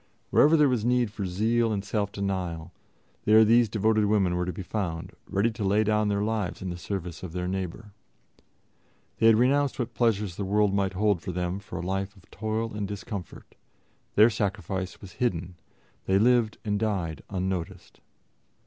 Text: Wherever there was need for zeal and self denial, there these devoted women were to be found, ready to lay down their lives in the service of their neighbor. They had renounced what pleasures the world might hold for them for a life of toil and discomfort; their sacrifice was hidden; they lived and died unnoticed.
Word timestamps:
Wherever 0.31 0.57
there 0.57 0.67
was 0.67 0.83
need 0.83 1.11
for 1.11 1.27
zeal 1.27 1.71
and 1.71 1.85
self 1.85 2.11
denial, 2.11 2.71
there 3.25 3.45
these 3.45 3.69
devoted 3.69 4.05
women 4.05 4.33
were 4.35 4.47
to 4.47 4.51
be 4.51 4.63
found, 4.63 5.11
ready 5.29 5.51
to 5.51 5.63
lay 5.63 5.83
down 5.83 6.07
their 6.07 6.23
lives 6.23 6.59
in 6.63 6.71
the 6.71 6.77
service 6.79 7.21
of 7.21 7.33
their 7.33 7.47
neighbor. 7.47 7.91
They 9.19 9.27
had 9.27 9.35
renounced 9.35 9.77
what 9.77 9.93
pleasures 9.93 10.37
the 10.37 10.43
world 10.43 10.73
might 10.73 10.93
hold 10.93 11.21
for 11.21 11.31
them 11.31 11.59
for 11.59 11.77
a 11.77 11.85
life 11.85 12.17
of 12.17 12.31
toil 12.31 12.73
and 12.73 12.87
discomfort; 12.87 13.53
their 14.15 14.31
sacrifice 14.31 14.99
was 15.01 15.11
hidden; 15.21 15.53
they 16.07 16.17
lived 16.17 16.57
and 16.65 16.79
died 16.79 17.21
unnoticed. 17.29 17.99